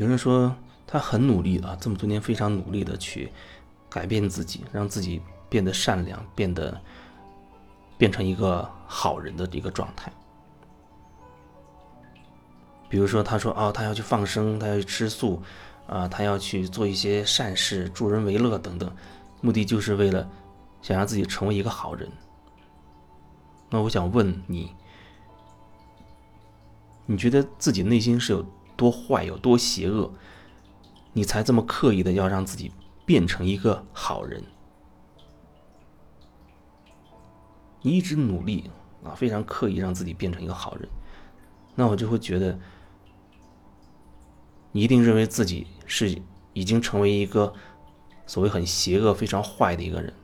[0.00, 0.56] 有人说
[0.86, 3.30] 他很努力啊，这么多年非常努力的去
[3.90, 6.80] 改变自己，让自己变得善良，变得
[7.98, 10.10] 变成一个好人的一个状态。
[12.88, 15.42] 比如说，他说哦，他要去放生，他要去吃素，
[15.86, 18.90] 啊，他要去做一些善事，助人为乐等等，
[19.42, 20.26] 目的就是为了
[20.80, 22.10] 想让自己成为一个好人。
[23.68, 24.74] 那我想问你，
[27.04, 28.42] 你觉得自己内心是有
[28.80, 30.10] 多坏、有多邪恶，
[31.12, 32.72] 你才这么刻意的要让自己
[33.04, 34.42] 变成一个好人？
[37.82, 38.70] 你一直努力
[39.04, 40.88] 啊，非常刻意让自己变成一个好人，
[41.74, 42.58] 那我就会觉得。
[44.72, 46.16] 你一定认为自己是
[46.52, 47.52] 已经成为一个
[48.24, 50.14] 所谓很邪恶、非常坏的一个人，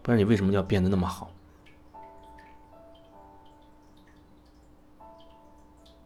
[0.00, 1.28] 不然你为什么要变得那么好？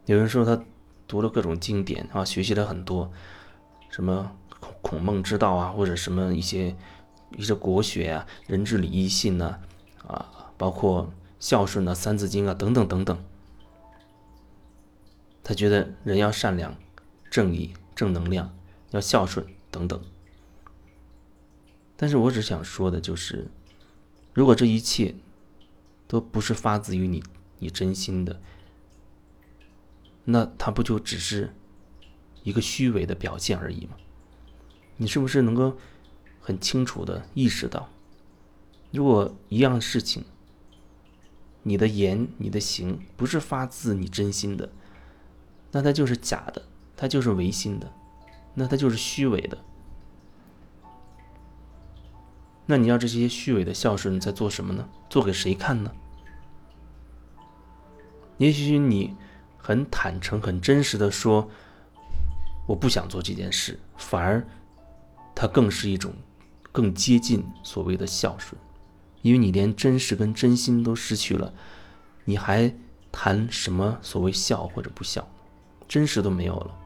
[0.07, 0.65] 有人说他
[1.13, 3.13] 读了各种经典啊，学习了很多
[3.91, 6.75] 什么孔孔孟之道啊，或者什么一些
[7.37, 9.59] 一些国学啊、仁智礼义信呐，
[10.07, 13.23] 啊，包括孝顺啊、三字经啊等等等等。
[15.45, 16.75] 他觉得人要善良、
[17.31, 18.51] 正义、正能量，
[18.93, 20.03] 要孝顺等等。
[21.95, 23.49] 但是我只想说的就是，
[24.33, 25.15] 如果这一切
[26.09, 27.23] 都不是发自于你、
[27.59, 28.41] 你真心的，
[30.25, 31.55] 那他不就只是
[32.43, 33.97] 一个虚伪的表现而已吗？
[34.97, 35.77] 你是不是能够
[36.41, 37.89] 很清楚的意识到，
[38.93, 40.25] 如果一样事情，
[41.63, 44.71] 你的言、你的行不是发自你真心的？
[45.73, 46.63] 那他就是假的，
[46.97, 47.93] 他就是违心的，
[48.55, 49.59] 那他就是虚伪的。
[52.67, 54.89] 那你要这些虚伪的孝顺在做什么呢？
[55.11, 55.91] 做给谁看呢？
[58.39, 59.17] 也许你
[59.63, 61.49] 很坦诚、很真实的说，
[62.67, 64.45] 我不想做这件事，反而
[65.35, 66.13] 它更是一种
[66.73, 68.61] 更接近所谓的孝顺，
[69.23, 71.55] 因为你连真实跟真心都失去了，
[72.25, 72.75] 你还
[73.13, 75.27] 谈什么所谓孝或者不孝？
[75.87, 76.79] 真实都没有了。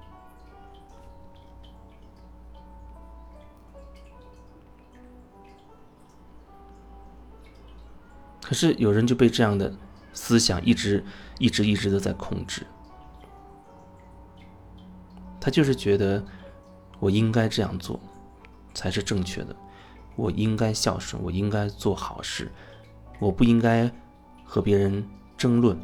[8.43, 9.75] 可是有人就被这样的
[10.17, 11.05] 思想一直、
[11.39, 12.67] 一直、一直的在控制。
[15.41, 16.25] 他就是觉得
[16.99, 18.01] 我应该这样做
[18.75, 19.55] 才是正确的，
[20.17, 22.51] 我应该孝顺，我应该做好事，
[23.21, 23.89] 我不应该
[24.45, 25.07] 和别人
[25.37, 25.79] 争论。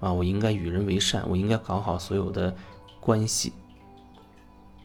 [0.00, 2.56] 啊，我应该与人为善，我应该搞好所有的
[3.00, 3.52] 关系。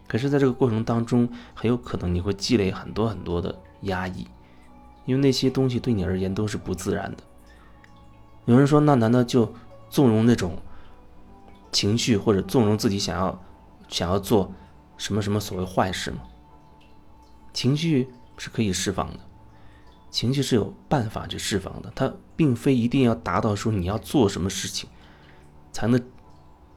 [0.10, 4.28] 可是，在这个过程当中，很有可能你会积累很多很多的压抑，
[5.06, 7.24] 因为那些东西对你而言都是不自然的。
[8.46, 9.54] 有人说，那难道就
[9.90, 10.58] 纵容那种
[11.72, 13.44] 情绪，或者纵容自己想要
[13.88, 14.52] 想要做
[14.98, 16.20] 什么什么所谓坏事吗？
[17.54, 19.20] 情绪是可以释放的，
[20.10, 24.90] 情绪是有办法去释放的，它并非一定要达到说你要做什么事情。
[25.72, 26.02] 才能，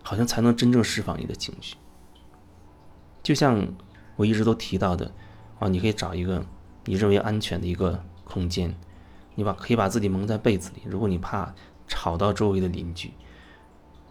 [0.03, 1.77] 好像才能真正释放你的情绪。
[3.23, 3.69] 就像
[4.17, 5.13] 我一直都提到的，
[5.61, 6.45] 啊，你可以找一个
[6.85, 8.75] 你认为安全的一个空间，
[9.39, 10.83] 你把可以把自己蒙在被子里。
[10.85, 11.55] 如果你怕
[11.87, 13.13] 吵到周围的邻居，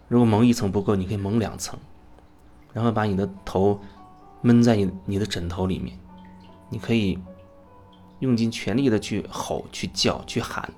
[0.08, 1.78] 如果蒙一层不够，你可以蒙两层，
[2.72, 3.78] 然后把你的头
[4.40, 5.98] 闷在你你的枕头里面，
[6.70, 7.18] 你可以
[8.20, 10.72] 用尽全力的去吼、去叫、去喊，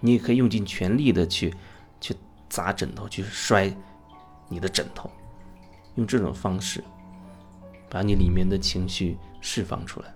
[0.00, 1.54] 你也可以用尽全力的去
[2.00, 2.16] 去。
[2.46, 3.74] 砸枕头去摔
[4.48, 5.10] 你的枕头，
[5.96, 6.84] 用这种方式
[7.90, 10.14] 把你里面的情绪释放出来。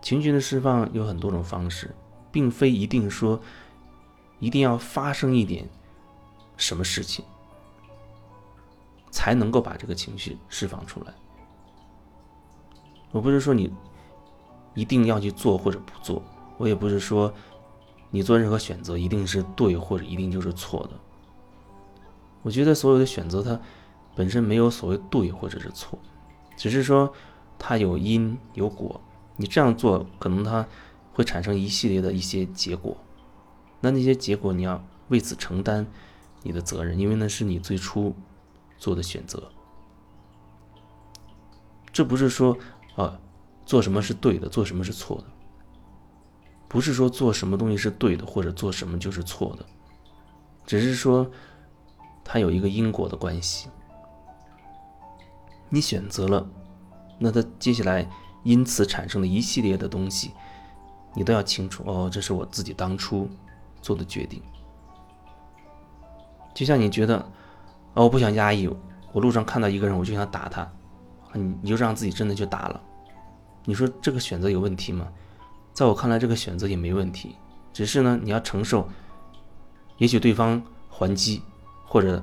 [0.00, 1.94] 情绪的释放有很多种方式，
[2.30, 3.40] 并非一定说
[4.38, 5.68] 一定要发生一点
[6.56, 7.24] 什么事情
[9.10, 11.12] 才能够把这个情绪释放出来。
[13.12, 13.72] 我不是说你
[14.74, 16.22] 一定要去做或者不做，
[16.58, 17.32] 我也不是说。
[18.12, 20.90] 你做任何选择一定是对，或者一定就是错的。
[22.42, 23.56] 我觉得所有的选择它
[24.16, 25.96] 本身没有所谓对或者是错，
[26.56, 27.14] 只是说
[27.56, 29.00] 它有因有果。
[29.40, 30.66] 你这样做可能它
[31.14, 32.94] 会产生一系列的一些结果，
[33.80, 35.86] 那那些结果你要为此承担
[36.42, 38.14] 你的责任，因为那是你最初
[38.76, 39.50] 做的选择。
[41.90, 42.58] 这不是说
[42.96, 43.18] 啊
[43.64, 45.24] 做什么是对的，做什么是错的。
[46.68, 49.64] 不是说做什么东西是对的，或者做什么就是错的，
[50.66, 51.30] 只是说
[52.22, 53.70] 它有一个因果的关系。
[55.70, 56.46] 你选择了，
[57.18, 58.06] 那它接下来
[58.42, 60.32] 因此产生的一系列的东西，
[61.14, 62.08] 你都要清楚哦。
[62.10, 63.28] 这是我自己当初
[63.82, 64.42] 做的决定。
[66.54, 67.18] 就像你觉得
[67.94, 68.68] 哦，我不想压抑，
[69.12, 70.70] 我路上看到一个人我就想打他，
[71.32, 72.80] 你你就让自己真的去打了，
[73.64, 75.06] 你说这个选择有问题吗？
[75.72, 77.36] 在我看来，这个选择也没问题，
[77.72, 78.88] 只是呢，你要承受，
[79.98, 81.42] 也许对方还击，
[81.84, 82.22] 或者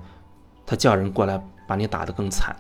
[0.66, 2.56] 他叫人过来把你打得更惨，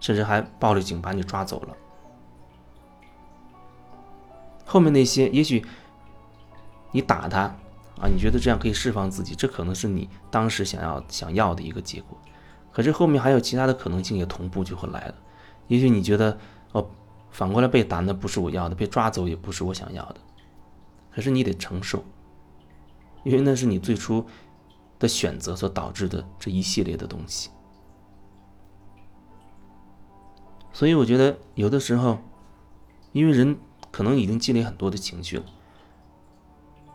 [0.00, 1.76] 甚至还报了警把你抓走了。
[4.66, 5.64] 后面那些，也许
[6.92, 7.40] 你打他
[8.00, 12.18] 啊，你觉得这样可以释放自己，这可能是你当时想要想要的一个结果。
[12.72, 15.14] 可是后面还有其他的可能性也同步就会来了。
[15.68, 16.36] 也许你觉得
[16.72, 16.84] 哦，
[17.30, 20.16] 反过来被打那不是我要的，被抓走也不是我想要的。
[21.12, 22.02] 可是你得承受，
[23.22, 24.26] 因为那是你最初
[24.98, 27.50] 的选择所导致的这一系列的东西。
[30.72, 32.18] 所以我觉得有的时候，
[33.12, 33.56] 因为人。
[33.94, 35.44] 可能已经积累很多的情绪了，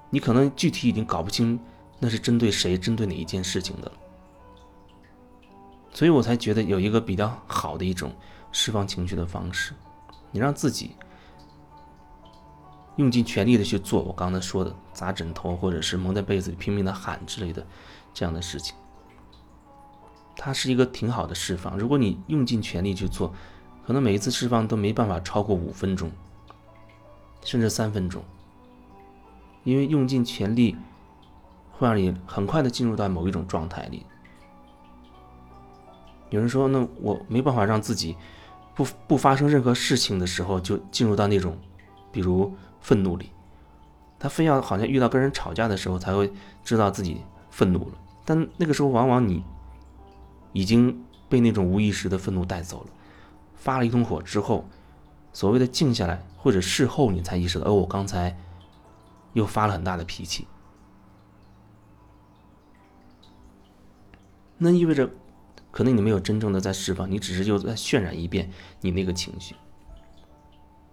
[0.10, 1.58] 你可能具体已经搞不清
[1.98, 3.94] 那是针对谁、针对哪一件事情的了，
[5.94, 8.14] 所以我才觉得有一个比较好的一种
[8.52, 9.72] 释放情绪的方式，
[10.30, 10.92] 你让自己
[12.98, 17.66] 用尽全力的去做我刚才说的砸枕头或者是蒙在被子里拼命的喊之类的
[18.14, 18.76] 这样的事情，
[20.36, 21.78] 它是一个挺好的释放。
[21.78, 23.34] 如果你用尽全力去做，
[23.88, 26.12] 可能每一次释放都没办法超过五分钟。
[27.44, 28.24] 甚至三分钟，
[29.64, 30.76] 因为用尽全力
[31.72, 34.06] 会让你很快的进入到某一种状态里。
[36.30, 38.16] 有人说：“那我没办法让自己
[38.76, 41.58] 不不发生任何事情的时候就进入到那种，
[42.12, 43.32] 比如愤怒里。
[44.20, 46.32] 他非要好像遇到跟人吵架的时候才会
[46.64, 49.44] 知道自己愤怒了，但那个时候往往你
[50.54, 52.88] 已经被那种无意识的愤怒带走了。
[53.56, 54.66] 发了一通火之后。”
[55.32, 58.38] 所谓的静下来，或者事后你才意识到，哦，我刚才
[59.34, 60.48] 又发了很大的脾气，
[64.58, 65.10] 那意味着
[65.72, 69.56] 可能你没有真正的在释放，你只是又在渲染一遍你那个情绪。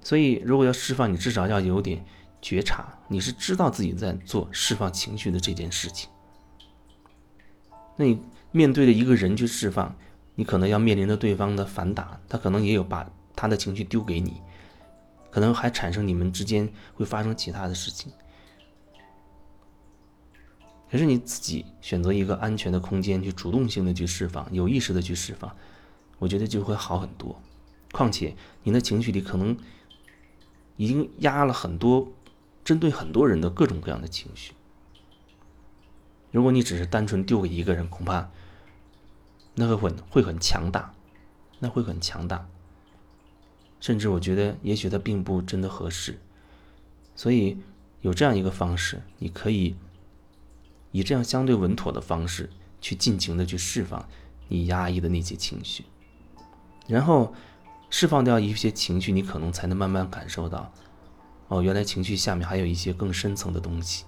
[0.02, 2.04] 所以，如果要释放，你至少要有点
[2.40, 6.08] 觉察，你是知道自己在做释放情绪的这件事情。
[7.96, 8.20] 那你
[8.52, 9.96] 面对着一个人去释放，
[10.34, 13.10] 你可能要面临着对方的反打，他可能也有把。
[13.36, 14.40] 他的情绪丢给你，
[15.30, 18.10] 可能还产生你们之间会发生其他的事情。
[20.90, 25.54] 可是你自己选择一个安全的空间去主动性的去释放，有意识的去释放，
[26.18, 27.38] 我觉得就会好很多。
[27.92, 29.56] 况且你的情绪里可能
[30.76, 32.08] 已经压了很多
[32.64, 34.54] 针对很多人的各种各样的情绪。
[36.30, 38.30] 如果你只是单纯丢给一个人，恐怕
[39.54, 40.94] 那个会会很强大，
[41.58, 42.46] 那会很强大。
[43.81, 46.19] 甚至我觉得，也许它并不真的合适，
[47.14, 47.58] 所以
[48.00, 49.76] 有这样一个方式，你可以
[50.93, 52.50] 以这样相对稳妥的方式
[52.81, 54.08] 去尽情的去释放
[54.49, 55.84] 你压抑的那些情绪，
[56.87, 57.34] 然后
[57.90, 60.72] 释放掉一些情绪，你可能才能慢慢感受到，
[61.49, 64.05] 哦，原来情绪下面还有一些更深层的东西，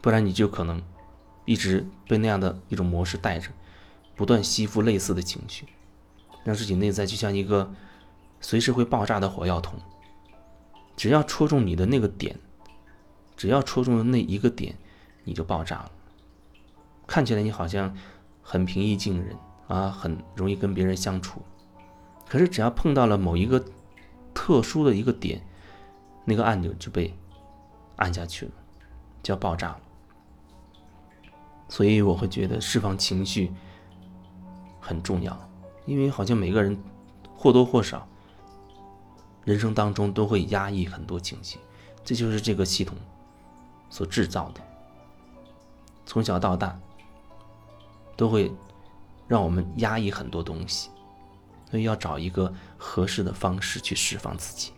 [0.00, 0.82] 不然你就可能
[1.44, 3.50] 一直被那样的一种模式带着，
[4.14, 5.66] 不断吸附类似的情绪。
[6.46, 7.68] 让自己内在就像一个
[8.40, 9.74] 随时会爆炸的火药桶，
[10.96, 12.38] 只要戳中你的那个点，
[13.36, 14.76] 只要戳中了那一个点，
[15.24, 15.90] 你就爆炸了。
[17.04, 17.92] 看起来你好像
[18.42, 21.42] 很平易近人啊，很容易跟别人相处，
[22.28, 23.64] 可是只要碰到了某一个
[24.32, 25.44] 特殊的一个点，
[26.24, 27.12] 那个按钮就被
[27.96, 28.52] 按下去了，
[29.20, 29.80] 就要爆炸了。
[31.68, 33.52] 所以我会觉得释放情绪
[34.78, 35.36] 很重要。
[35.86, 36.76] 因为好像每个人
[37.34, 38.06] 或多或少
[39.44, 41.58] 人生当中都会压抑很多情绪，
[42.04, 42.96] 这就是这个系统
[43.88, 44.60] 所制造的。
[46.04, 46.78] 从小到大
[48.16, 48.52] 都会
[49.26, 50.90] 让我们压抑很多东西，
[51.70, 54.72] 所以要找一个合适的方式去释放自己。